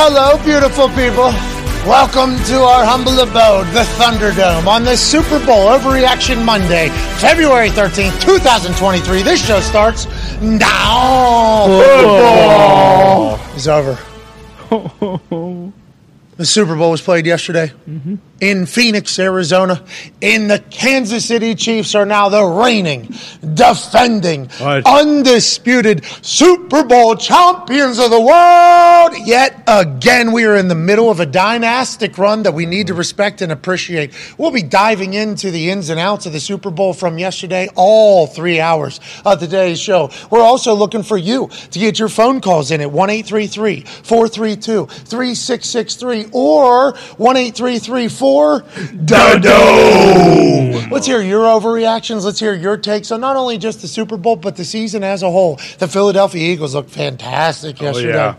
Hello, 0.00 0.38
beautiful 0.44 0.86
people. 0.90 1.34
Welcome 1.84 2.36
to 2.44 2.62
our 2.62 2.84
humble 2.84 3.18
abode, 3.18 3.66
the 3.74 3.82
Thunderdome, 3.98 4.68
on 4.68 4.84
this 4.84 5.04
Super 5.04 5.44
Bowl 5.44 5.66
Overreaction 5.66 6.44
Monday, 6.44 6.88
February 7.18 7.68
13th, 7.68 8.20
2023. 8.20 9.22
This 9.22 9.44
show 9.44 9.58
starts 9.58 10.06
now. 10.40 11.66
Football 11.66 13.40
is 13.56 13.66
over. 13.66 13.98
The 16.36 16.46
Super 16.46 16.76
Bowl 16.76 16.92
was 16.92 17.02
played 17.02 17.26
yesterday 17.26 17.72
mm-hmm. 17.90 18.14
In 18.40 18.66
Phoenix, 18.66 19.18
Arizona. 19.18 19.82
In 20.20 20.48
the 20.48 20.58
Kansas 20.70 21.24
City 21.24 21.54
Chiefs 21.54 21.94
are 21.94 22.06
now 22.06 22.28
the 22.28 22.44
reigning, 22.44 23.12
defending, 23.54 24.48
What? 24.58 24.86
undisputed 24.86 26.04
Super 26.22 26.84
Bowl 26.84 27.16
champions 27.16 27.98
of 27.98 28.10
the 28.10 28.20
world. 28.20 29.26
Yet 29.26 29.62
again, 29.66 30.32
we 30.32 30.44
are 30.44 30.56
in 30.56 30.68
the 30.68 30.74
middle 30.74 31.10
of 31.10 31.20
a 31.20 31.26
dynastic 31.26 32.16
run 32.18 32.44
that 32.44 32.54
we 32.54 32.66
need 32.66 32.86
to 32.88 32.94
respect 32.94 33.42
and 33.42 33.50
appreciate. 33.50 34.12
We'll 34.38 34.50
be 34.50 34.62
diving 34.62 35.14
into 35.14 35.50
the 35.50 35.70
ins 35.70 35.90
and 35.90 35.98
outs 35.98 36.26
of 36.26 36.32
the 36.32 36.40
Super 36.40 36.70
Bowl 36.70 36.92
from 36.92 37.18
yesterday, 37.18 37.68
all 37.74 38.26
three 38.26 38.60
hours 38.60 39.00
of 39.24 39.40
today's 39.40 39.80
show. 39.80 40.10
We're 40.30 40.42
also 40.42 40.74
looking 40.74 41.02
for 41.02 41.16
you 41.18 41.48
to 41.70 41.78
get 41.78 41.98
your 41.98 42.08
phone 42.08 42.40
calls 42.40 42.70
in 42.70 42.80
at 42.80 42.90
1 42.90 43.08
432 43.08 44.86
3663 44.86 46.26
or 46.32 46.92
1 47.16 47.36
Dodo. 49.04 50.88
Let's 50.90 51.06
hear 51.06 51.20
your 51.20 51.44
overreactions. 51.44 52.24
Let's 52.24 52.40
hear 52.40 52.54
your 52.54 52.76
takes 52.76 53.10
on 53.10 53.20
not 53.20 53.36
only 53.36 53.58
just 53.58 53.80
the 53.80 53.88
Super 53.88 54.16
Bowl, 54.16 54.36
but 54.36 54.56
the 54.56 54.64
season 54.64 55.04
as 55.04 55.22
a 55.22 55.30
whole. 55.30 55.56
The 55.78 55.88
Philadelphia 55.88 56.52
Eagles 56.52 56.74
looked 56.74 56.90
fantastic 56.90 57.80
oh, 57.80 57.86
yesterday. 57.86 58.14
yeah. 58.14 58.34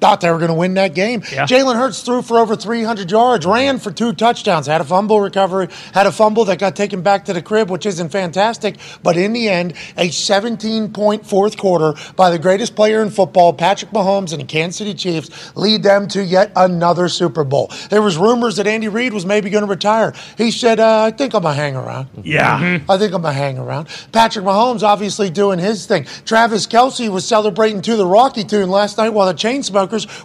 Thought 0.00 0.20
they 0.20 0.30
were 0.30 0.38
going 0.38 0.50
to 0.50 0.54
win 0.54 0.74
that 0.74 0.94
game. 0.94 1.22
Yeah. 1.32 1.46
Jalen 1.46 1.76
Hurts 1.76 2.02
threw 2.02 2.22
for 2.22 2.38
over 2.38 2.54
300 2.56 3.10
yards, 3.10 3.46
ran 3.46 3.78
for 3.78 3.90
two 3.90 4.12
touchdowns, 4.12 4.66
had 4.66 4.80
a 4.80 4.84
fumble 4.84 5.20
recovery, 5.20 5.68
had 5.92 6.06
a 6.06 6.12
fumble 6.12 6.44
that 6.46 6.58
got 6.58 6.76
taken 6.76 7.02
back 7.02 7.24
to 7.26 7.32
the 7.32 7.42
crib, 7.42 7.70
which 7.70 7.86
isn't 7.86 8.10
fantastic. 8.10 8.76
But 9.02 9.16
in 9.16 9.32
the 9.32 9.48
end, 9.48 9.74
a 9.96 10.10
17 10.10 10.92
point 10.92 11.26
fourth 11.26 11.56
quarter 11.56 11.94
by 12.14 12.30
the 12.30 12.38
greatest 12.38 12.76
player 12.76 13.02
in 13.02 13.10
football, 13.10 13.52
Patrick 13.52 13.90
Mahomes 13.90 14.32
and 14.32 14.40
the 14.40 14.46
Kansas 14.46 14.76
City 14.78 14.94
Chiefs, 14.94 15.56
lead 15.56 15.82
them 15.82 16.08
to 16.08 16.22
yet 16.22 16.52
another 16.56 17.08
Super 17.08 17.44
Bowl. 17.44 17.70
There 17.90 18.02
was 18.02 18.16
rumors 18.18 18.56
that 18.56 18.66
Andy 18.66 18.88
Reid 18.88 19.12
was 19.12 19.24
maybe 19.24 19.50
going 19.50 19.64
to 19.64 19.70
retire. 19.70 20.12
He 20.36 20.50
said, 20.50 20.78
uh, 20.80 21.02
I 21.04 21.10
think 21.10 21.34
I'm 21.34 21.44
a 21.44 21.54
hang 21.54 21.76
around. 21.76 22.08
Yeah. 22.22 22.80
I 22.88 22.98
think 22.98 23.12
I'm 23.12 23.22
gonna 23.22 23.32
hang 23.32 23.58
around. 23.58 23.88
Patrick 24.12 24.44
Mahomes 24.44 24.82
obviously 24.82 25.30
doing 25.30 25.58
his 25.58 25.86
thing. 25.86 26.04
Travis 26.24 26.66
Kelce 26.66 27.08
was 27.08 27.24
celebrating 27.26 27.80
to 27.82 27.96
the 27.96 28.06
Rocky 28.06 28.44
tune 28.44 28.68
last 28.70 28.98
night 28.98 29.10
while 29.10 29.26
the 29.26 29.34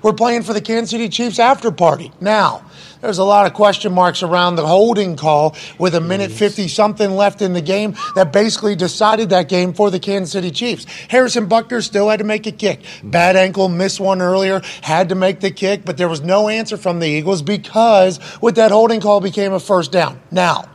Were 0.02 0.14
playing 0.14 0.44
for 0.44 0.54
the 0.54 0.62
Kansas 0.62 0.92
City 0.92 1.10
Chiefs 1.10 1.40
after 1.40 1.72
party. 1.72 2.12
Now, 2.20 2.64
there's 3.02 3.18
a 3.18 3.24
lot 3.24 3.48
of 3.48 3.54
question 3.54 3.94
marks 3.94 4.22
around 4.22 4.56
the 4.56 4.66
holding 4.66 5.16
call 5.16 5.56
with 5.80 5.96
a 5.96 6.02
minute 6.02 6.32
50 6.32 6.68
something 6.68 7.12
left 7.12 7.42
in 7.42 7.54
the 7.54 7.62
game 7.62 7.96
that 8.16 8.32
basically 8.32 8.76
decided 8.76 9.30
that 9.30 9.50
game 9.50 9.74
for 9.74 9.90
the 9.90 10.00
Kansas 10.00 10.32
City 10.32 10.52
Chiefs. 10.52 10.86
Harrison 11.10 11.50
Butker 11.50 11.84
still 11.84 12.10
had 12.10 12.20
to 12.20 12.26
make 12.26 12.46
a 12.46 12.52
kick. 12.52 12.82
Bad 13.04 13.36
ankle, 13.36 13.70
missed 13.70 14.00
one 14.00 14.22
earlier, 14.22 14.62
had 14.82 15.10
to 15.10 15.16
make 15.16 15.40
the 15.40 15.52
kick, 15.52 15.84
but 15.84 15.98
there 15.98 16.10
was 16.10 16.22
no 16.22 16.48
answer 16.48 16.78
from 16.78 17.00
the 17.00 17.08
Eagles 17.08 17.42
because 17.42 18.20
with 18.40 18.56
that 18.56 18.72
holding 18.72 19.02
call 19.02 19.20
became 19.20 19.54
a 19.54 19.60
first 19.60 19.92
down. 19.92 20.22
Now, 20.30 20.70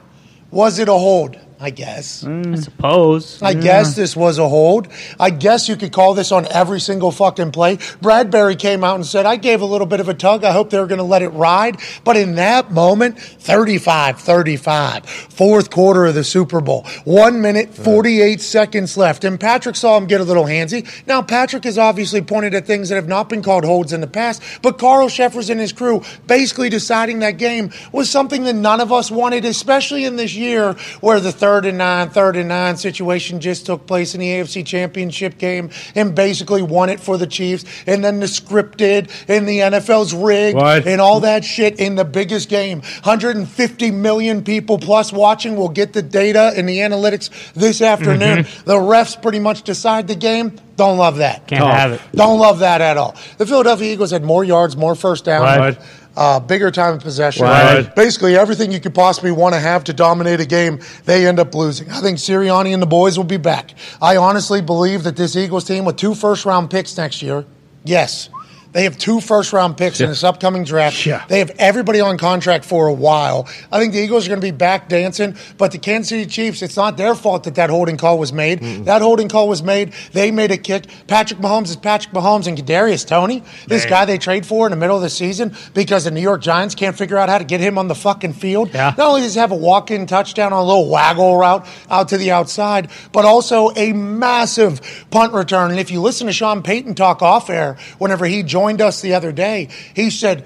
was 0.51 0.79
it 0.79 0.89
a 0.89 0.93
hold? 0.93 1.39
I 1.59 1.71
guess. 1.71 2.23
Mm. 2.23 2.53
I 2.53 2.61
suppose. 2.61 3.43
I 3.43 3.55
guess 3.55 3.97
this 3.97 4.15
was 4.15 4.39
a 4.39 4.49
hold. 4.49 4.89
I 5.19 5.31
guess 5.31 5.69
you 5.69 5.77
could 5.77 5.93
call 5.93 6.13
this 6.13 6.31
on 6.31 6.47
every 6.51 6.81
single 6.81 7.11
fucking 7.11 7.53
play. 7.53 7.79
Bradbury 8.03 8.57
came 8.57 8.85
out 8.85 8.97
and 8.97 9.07
said, 9.07 9.25
I 9.25 9.37
gave 9.37 9.63
a 9.63 9.65
little 9.65 9.87
bit 9.87 10.01
of 10.01 10.09
a 10.09 10.15
tug. 10.15 10.45
I 10.45 10.53
hope 10.53 10.69
they 10.69 10.79
were 10.79 10.87
going 10.87 10.99
to 10.99 11.05
let 11.05 11.23
it 11.23 11.31
ride. 11.31 11.79
But 12.05 12.19
in 12.19 12.35
that 12.35 12.73
moment, 12.73 13.19
35 13.19 14.21
35, 14.21 15.07
fourth 15.07 15.71
quarter 15.71 16.05
of 16.05 16.15
the 16.15 16.25
Super 16.25 16.61
Bowl, 16.61 16.87
one 17.05 17.41
minute, 17.41 17.73
48 17.73 18.41
seconds 18.43 18.97
left. 18.99 19.25
And 19.25 19.41
Patrick 19.41 19.77
saw 19.77 19.97
him 19.97 20.07
get 20.07 20.21
a 20.21 20.25
little 20.25 20.45
handsy. 20.45 20.87
Now, 21.07 21.23
Patrick 21.23 21.65
has 21.65 21.79
obviously 21.79 22.21
pointed 22.21 22.55
at 22.55 22.67
things 22.67 22.91
that 22.91 22.97
have 22.97 23.09
not 23.09 23.31
been 23.31 23.43
called 23.43 23.65
holds 23.65 23.95
in 23.95 24.03
the 24.03 24.07
past, 24.07 24.43
but 24.61 24.79
Carl 24.79 25.09
Cheffers 25.09 25.49
and 25.49 25.61
his 25.61 25.73
crew 25.73 26.03
basically 26.27 26.69
deciding 26.69 27.21
that 27.21 27.39
game 27.39 27.71
was 27.93 28.11
something 28.11 28.45
that 28.45 28.55
none 28.55 28.81
of 28.81 28.93
us 28.93 29.11
wanted, 29.11 29.47
especially 29.47 30.05
in 30.05 30.17
this 30.17 30.35
year 30.35 30.75
where 31.01 31.19
the 31.21 31.33
third 31.47 31.65
and 31.65 31.79
nine, 31.79 32.11
third 32.11 32.35
and 32.35 32.49
nine 32.49 32.77
situation 32.77 33.39
just 33.41 33.67
took 33.67 33.87
place 33.87 34.15
in 34.15 34.21
the 34.21 34.27
AFC 34.27 34.67
Championship 34.67 35.39
game 35.39 35.71
and 35.95 36.13
basically 36.13 36.61
won 36.61 36.89
it 36.89 36.99
for 36.99 37.17
the 37.17 37.27
Chiefs. 37.27 37.65
And 37.87 38.03
then 38.05 38.19
the 38.19 38.27
scripted 38.27 39.11
and 39.29 39.47
the 39.49 39.61
NFL's 39.61 40.13
rigged 40.13 40.57
What? 40.57 40.89
and 40.89 41.01
all 41.01 41.21
that 41.21 41.45
shit 41.45 41.79
in 41.79 41.95
the 41.95 42.05
biggest 42.05 42.49
game. 42.49 42.81
150 43.05 43.93
million 43.93 44.43
people 44.43 44.79
plus 44.79 45.13
watching 45.13 45.55
will 45.55 45.69
get 45.69 45.93
the 45.93 46.03
data 46.03 46.53
and 46.57 46.69
the 46.69 46.79
analytics 46.79 47.31
this 47.55 47.81
afternoon. 47.81 48.39
Mm-hmm. 48.45 48.65
The 48.65 48.75
refs 48.75 49.21
pretty 49.23 49.39
much 49.39 49.63
decide 49.63 50.09
the 50.09 50.17
game. 50.17 50.59
Don't 50.75 50.99
love 50.99 51.19
that. 51.19 51.47
Can't 51.47 51.63
Oh. 51.63 51.69
have 51.69 51.93
it. 51.93 52.01
Don't 52.13 52.41
love 52.41 52.59
that 52.59 52.81
at 52.81 52.97
all. 52.97 53.15
The 53.39 53.47
Philadelphia 53.47 53.93
Eagles 53.93 54.11
had 54.11 54.25
more 54.25 54.43
yards, 54.43 54.77
more 54.77 54.97
first 54.97 55.25
downs, 55.25 55.59
Right. 55.59 55.79
Uh, 56.17 56.41
bigger 56.41 56.71
time 56.71 56.95
of 56.95 57.03
possession. 57.03 57.45
Right. 57.45 57.95
Basically, 57.95 58.37
everything 58.37 58.73
you 58.73 58.81
could 58.81 58.95
possibly 58.95 59.31
want 59.31 59.55
to 59.55 59.61
have 59.61 59.85
to 59.85 59.93
dominate 59.93 60.41
a 60.41 60.47
game, 60.47 60.81
they 61.05 61.27
end 61.27 61.39
up 61.39 61.55
losing. 61.55 61.91
I 61.91 62.01
think 62.01 62.19
Sirianni 62.19 62.73
and 62.73 62.83
the 62.83 62.87
boys 62.87 63.17
will 63.17 63.25
be 63.25 63.37
back. 63.37 63.75
I 64.01 64.17
honestly 64.17 64.61
believe 64.63 65.03
that 65.05 65.17
this 65.17 65.37
Eagles 65.37 65.65
team 65.65 65.85
with 65.85 65.97
two 65.97 66.15
first 66.15 66.45
round 66.45 66.71
picks 66.71 66.97
next 66.97 67.23
year, 67.23 67.45
yes. 67.85 68.31
They 68.77 68.85
have 68.85 68.99
two 68.99 69.23
first 69.23 69.55
round 69.55 69.79
picks 69.79 70.03
in 70.03 70.11
this 70.11 70.23
upcoming 70.23 70.63
draft. 70.65 71.07
Yeah. 71.07 71.25
They 71.29 71.39
have 71.39 71.51
everybody 71.59 72.03
on 72.03 72.19
contract 72.19 72.63
for 72.63 72.89
a 72.89 72.93
while. 72.93 73.49
I 73.73 73.81
think 73.81 73.95
the 73.95 74.01
Eagles 74.01 74.27
are 74.27 74.29
going 74.29 74.41
to 74.43 74.47
be 74.47 74.51
back 74.51 74.91
dancing, 74.91 75.35
but 75.57 75.73
the 75.73 75.79
Kansas 75.79 76.11
City 76.11 76.27
Chiefs, 76.27 76.61
it's 76.61 76.77
not 76.77 76.99
their 76.99 77.15
fault 77.15 77.45
that 77.45 77.55
that 77.55 77.71
holding 77.71 77.97
call 77.97 78.19
was 78.19 78.35
made. 78.35 78.61
That 78.85 79.01
holding 79.01 79.31
call 79.31 79.49
was 79.49 79.63
made. 79.63 79.95
They 80.13 80.31
made 80.31 80.51
a 80.51 80.59
kick. 80.59 80.89
Patrick 81.07 81.41
Mahomes 81.41 81.71
is 81.71 81.77
Patrick 81.77 82.13
Mahomes 82.13 82.47
and 82.49 82.59
Kadarius 82.59 83.07
Toney, 83.07 83.43
this 83.67 83.85
Man. 83.85 83.91
guy 83.91 84.05
they 84.05 84.19
trade 84.19 84.45
for 84.45 84.67
in 84.67 84.73
the 84.73 84.77
middle 84.77 84.97
of 84.97 85.01
the 85.01 85.09
season 85.09 85.57
because 85.73 86.05
the 86.05 86.11
New 86.11 86.21
York 86.21 86.43
Giants 86.43 86.75
can't 86.75 86.99
figure 86.99 87.17
out 87.17 87.31
how 87.31 87.39
to 87.39 87.45
get 87.45 87.61
him 87.61 87.79
on 87.79 87.89
the 87.89 87.95
fucking 87.95 88.35
field. 88.35 88.75
Yeah. 88.75 88.95
Not 88.99 89.09
only 89.09 89.23
does 89.23 89.33
he 89.33 89.41
have 89.41 89.53
a 89.53 89.57
walk-in 89.57 90.07
touchdown 90.07 90.53
on 90.53 90.63
a 90.63 90.67
little 90.67 90.91
waggle 90.91 91.39
route 91.39 91.67
out 91.89 92.11
to 92.11 92.19
the 92.19 92.31
outside, 92.31 92.91
but 93.13 93.25
also 93.25 93.71
a 93.75 93.95
massive 93.95 95.07
punt 95.11 95.33
return. 95.33 95.71
And 95.71 95.81
if 95.81 95.91
you 95.91 96.03
listen 96.03 96.27
to 96.27 96.33
Sean 96.35 96.63
Payton 96.63 96.95
talk 96.95 97.23
off 97.23 97.49
air 97.49 97.79
whenever 97.97 98.27
he 98.27 98.43
joined 98.43 98.66
us 98.81 99.01
the 99.01 99.15
other 99.15 99.33
day, 99.33 99.69
he 99.95 100.11
said 100.11 100.45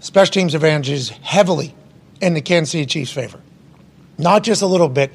special 0.00 0.32
teams 0.32 0.54
advantage 0.54 0.90
is 0.90 1.08
heavily 1.08 1.74
in 2.20 2.34
the 2.34 2.40
Kansas 2.40 2.72
City 2.72 2.86
Chiefs' 2.86 3.12
favor. 3.12 3.40
Not 4.18 4.42
just 4.42 4.62
a 4.62 4.66
little 4.66 4.88
bit, 4.88 5.12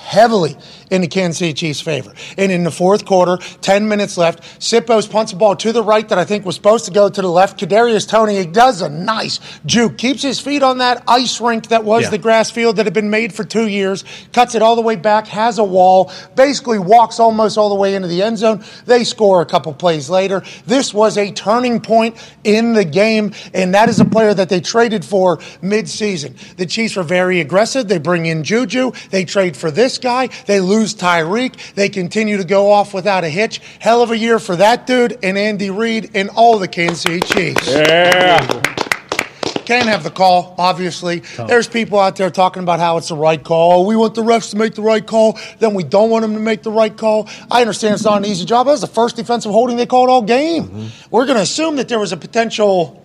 heavily 0.00 0.56
in 0.90 1.02
the 1.02 1.06
Kansas 1.06 1.38
City 1.38 1.52
Chiefs' 1.52 1.80
favor. 1.80 2.12
And 2.36 2.50
in 2.50 2.64
the 2.64 2.70
fourth 2.70 3.04
quarter, 3.04 3.36
10 3.60 3.86
minutes 3.88 4.16
left, 4.16 4.42
Siposs 4.60 5.08
punts 5.08 5.32
a 5.32 5.36
ball 5.36 5.54
to 5.56 5.72
the 5.72 5.82
right 5.84 6.08
that 6.08 6.18
I 6.18 6.24
think 6.24 6.44
was 6.44 6.56
supposed 6.56 6.84
to 6.86 6.90
go 6.90 7.08
to 7.08 7.22
the 7.22 7.28
left. 7.28 7.60
Kadarius 7.60 8.08
Toney 8.08 8.38
he 8.38 8.46
does 8.46 8.80
a 8.82 8.88
nice 8.88 9.38
juke, 9.66 9.98
keeps 9.98 10.22
his 10.22 10.40
feet 10.40 10.62
on 10.62 10.78
that 10.78 11.04
ice 11.06 11.40
rink 11.40 11.68
that 11.68 11.84
was 11.84 12.04
Yeah. 12.04 12.10
the 12.10 12.18
grass 12.18 12.50
field 12.50 12.76
that 12.76 12.86
had 12.86 12.94
been 12.94 13.10
made 13.10 13.32
for 13.32 13.44
two 13.44 13.68
years, 13.68 14.02
cuts 14.32 14.54
it 14.54 14.62
all 14.62 14.74
the 14.74 14.82
way 14.82 14.96
back, 14.96 15.28
has 15.28 15.58
a 15.58 15.64
wall, 15.64 16.10
basically 16.34 16.78
walks 16.78 17.20
almost 17.20 17.56
all 17.56 17.68
the 17.68 17.74
way 17.76 17.94
into 17.94 18.08
the 18.08 18.22
end 18.22 18.38
zone. 18.38 18.64
They 18.86 19.04
score 19.04 19.42
a 19.42 19.46
couple 19.46 19.72
plays 19.74 20.10
later. 20.10 20.42
This 20.66 20.92
was 20.92 21.16
a 21.18 21.30
turning 21.30 21.80
point 21.80 22.16
in 22.42 22.72
the 22.72 22.84
game, 22.84 23.32
and 23.54 23.74
that 23.74 23.88
is 23.88 24.00
a 24.00 24.04
player 24.04 24.34
that 24.34 24.48
they 24.48 24.60
traded 24.60 25.04
for 25.04 25.36
midseason. 25.62 26.34
The 26.56 26.66
Chiefs 26.66 26.96
were 26.96 27.02
very 27.02 27.40
aggressive. 27.40 27.86
They 27.88 27.98
bring 27.98 28.26
in 28.26 28.42
Juju. 28.42 28.92
They 29.10 29.24
trade 29.24 29.56
for 29.56 29.70
this 29.70 29.89
guy. 29.98 30.28
They 30.46 30.60
lose 30.60 30.94
Tyreek. 30.94 31.74
They 31.74 31.88
continue 31.88 32.36
to 32.36 32.44
go 32.44 32.70
off 32.70 32.94
without 32.94 33.24
a 33.24 33.28
hitch. 33.28 33.60
Hell 33.78 34.02
of 34.02 34.10
a 34.10 34.18
year 34.18 34.38
for 34.38 34.56
that 34.56 34.86
dude 34.86 35.18
and 35.22 35.36
Andy 35.36 35.70
Reid 35.70 36.10
and 36.14 36.30
all 36.30 36.58
the 36.58 36.68
Kansas 36.68 37.02
City 37.02 37.20
Chiefs. 37.20 37.68
Yeah. 37.68 38.62
Can't 39.70 39.88
have 39.88 40.02
the 40.02 40.10
call, 40.10 40.56
obviously. 40.58 41.20
There's 41.46 41.68
people 41.68 42.00
out 42.00 42.16
there 42.16 42.28
talking 42.28 42.62
about 42.62 42.80
how 42.80 42.96
it's 42.96 43.06
the 43.08 43.14
right 43.14 43.40
call. 43.40 43.86
We 43.86 43.94
want 43.94 44.16
the 44.16 44.22
refs 44.22 44.50
to 44.50 44.56
make 44.56 44.74
the 44.74 44.82
right 44.82 45.06
call, 45.06 45.38
then 45.60 45.74
we 45.74 45.84
don't 45.84 46.10
want 46.10 46.22
them 46.22 46.34
to 46.34 46.40
make 46.40 46.64
the 46.64 46.72
right 46.72 46.96
call. 46.96 47.28
I 47.48 47.60
understand 47.60 47.94
it's 47.94 48.04
not 48.04 48.18
an 48.18 48.24
easy 48.24 48.44
job. 48.44 48.66
That 48.66 48.72
was 48.72 48.80
the 48.80 48.88
first 48.88 49.14
defensive 49.14 49.52
holding 49.52 49.76
they 49.76 49.86
called 49.86 50.10
all 50.10 50.22
game. 50.22 50.64
Mm-hmm. 50.64 50.86
We're 51.12 51.24
going 51.24 51.36
to 51.36 51.42
assume 51.42 51.76
that 51.76 51.88
there 51.88 52.00
was 52.00 52.10
a 52.10 52.16
potential 52.16 52.99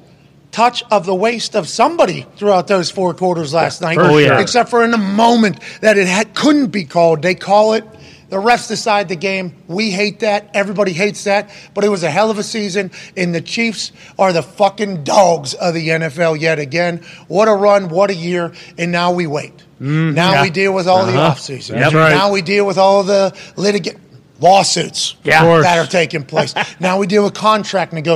touch 0.55 0.83
of 0.89 1.05
the 1.05 1.13
waist 1.13 1.53
of 1.53 1.67
somebody 1.67 2.25
throughout 2.37 2.67
those 2.67 2.89
four 2.89 3.13
quarters 3.13 3.53
last 3.53 3.81
night. 3.81 3.95
for 3.97 4.09
sure. 4.09 4.39
Except 4.39 4.69
for 4.69 4.85
in 4.85 4.91
the 4.91 4.97
moment 4.97 5.59
that 5.81 5.97
it 5.97 6.07
had, 6.07 6.33
couldn't 6.33 6.67
be 6.67 6.85
called. 6.85 7.21
They 7.21 7.35
call 7.35 7.73
it. 7.73 7.83
The 8.29 8.37
refs 8.37 8.69
decide 8.69 9.09
the 9.09 9.17
game. 9.17 9.53
We 9.67 9.91
hate 9.91 10.21
that. 10.21 10.49
Everybody 10.53 10.93
hates 10.93 11.25
that. 11.25 11.49
But 11.73 11.83
it 11.83 11.89
was 11.89 12.03
a 12.03 12.09
hell 12.09 12.31
of 12.31 12.39
a 12.39 12.43
season. 12.43 12.91
And 13.17 13.35
the 13.35 13.41
Chiefs 13.41 13.91
are 14.17 14.31
the 14.31 14.41
fucking 14.41 15.03
dogs 15.03 15.53
of 15.53 15.73
the 15.73 15.89
NFL 15.89 16.39
yet 16.39 16.57
again. 16.57 17.03
What 17.27 17.47
a 17.49 17.53
run. 17.53 17.89
What 17.89 18.09
a 18.09 18.15
year. 18.15 18.53
And 18.77 18.91
now 18.93 19.11
we 19.11 19.27
wait. 19.27 19.53
now 19.79 20.31
yeah. 20.31 20.41
we 20.41 20.49
deal 20.49 20.73
with 20.73 20.87
all 20.87 21.05
the 21.05 21.11
Uh-huh. 21.17 21.35
offseason. 21.35 21.77
That's 21.79 21.93
right. 21.93 22.11
Now 22.11 22.31
we 22.31 22.41
deal 22.41 22.65
with 22.65 22.77
all 22.77 23.03
the 23.03 23.35
litigation 23.57 23.99
lawsuits 24.41 25.15
Yeah. 25.23 25.43
That 25.61 25.79
are 25.79 25.89
taking 25.89 26.23
place. 26.23 26.53
now 26.79 26.97
we 26.99 27.07
deal 27.07 27.23
with 27.23 27.33
contract 27.33 27.93
negotiations. 27.93 28.13